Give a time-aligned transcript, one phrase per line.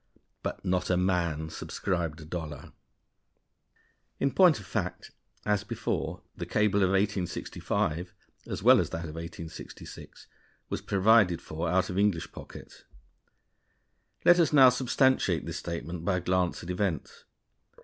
[0.41, 2.71] But not a man subscribed a dollar.
[4.19, 5.11] In point of fact,
[5.45, 8.11] as before, the cable of 1865
[8.47, 10.25] as well as that of 1866
[10.69, 12.83] was provided for out of English pockets.
[14.25, 17.25] Let us now substantiate this statement by a glance at events.